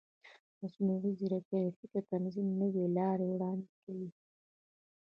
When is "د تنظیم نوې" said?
2.05-2.85